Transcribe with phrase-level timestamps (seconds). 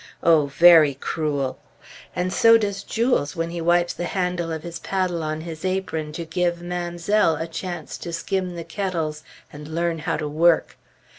[0.23, 0.47] Oh!
[0.47, 1.59] very cruel!
[2.15, 6.11] And so does Jules, when he wipes the handle of his paddle on his apron,
[6.13, 9.21] to give "Mamselle" a chance to skim the kettles
[9.53, 10.75] and learn how to work!